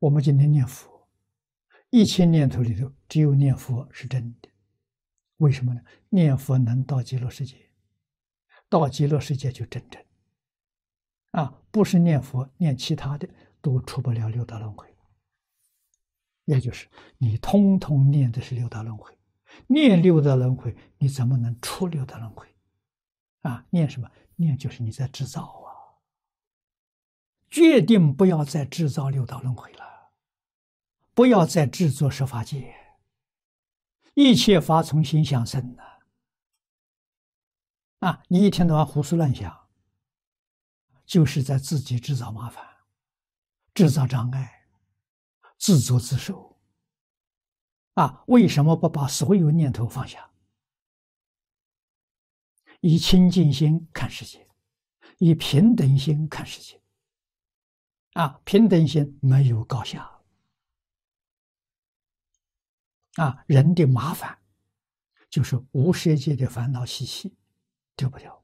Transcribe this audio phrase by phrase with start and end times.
[0.00, 1.06] 我们今天念佛，
[1.90, 4.48] 一千念头里头只有念佛是真的，
[5.36, 5.82] 为什么呢？
[6.08, 7.70] 念佛能到极乐世界，
[8.70, 10.02] 到极乐世界就真正。
[11.32, 13.28] 啊，不是念佛，念其他的
[13.60, 14.88] 都出不了六道轮回。
[16.46, 16.88] 也就是
[17.18, 19.16] 你通通念的是六道轮回，
[19.66, 22.46] 念六道轮回，你怎么能出六道轮回？
[23.42, 24.10] 啊，念什么？
[24.36, 25.68] 念就是你在制造啊！
[27.50, 29.84] 决定不要再制造六道轮回了，
[31.20, 32.74] 不要再制作十法界，
[34.14, 35.82] 一切法从心想生的。
[37.98, 39.68] 啊，你一天到晚胡思乱想。
[41.04, 42.64] 就是在自己制造麻烦，
[43.74, 44.66] 制造障碍，
[45.58, 46.58] 自作自受。
[47.92, 50.30] 啊，为什么不把所有念头放下？
[52.80, 54.48] 以清净心看世界，
[55.18, 56.80] 以平等心看世界。
[58.14, 60.19] 啊，平等心没有高下。
[63.20, 64.38] 啊，人的麻烦
[65.28, 67.36] 就是无世界的烦恼习气
[67.94, 68.42] 丢不掉。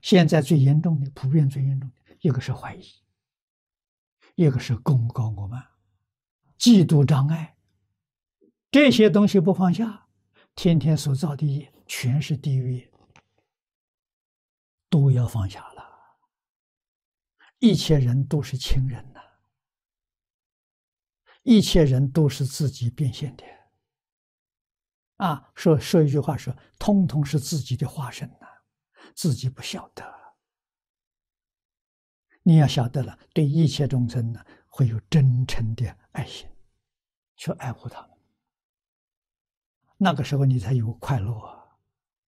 [0.00, 2.86] 现在最严重的，普遍最严重的，一个是怀疑，
[4.34, 5.62] 一个是功高我慢、
[6.58, 7.54] 嫉妒障碍，
[8.70, 10.08] 这些东西不放下，
[10.54, 12.90] 天天所造的业全是地狱业，
[14.88, 15.84] 都要放下了。
[17.58, 19.20] 一切人都是亲人呐，
[21.44, 23.44] 一切人都是自己变现的，
[25.16, 28.48] 啊，说说一句话说，通通是自己的化身呐。
[29.14, 30.04] 自己不晓得，
[32.42, 36.48] 你要晓得了，对一切众生呢，会有真诚的爱心，
[37.36, 38.10] 去爱护他们。
[39.98, 41.53] 那个时候你才有快乐啊。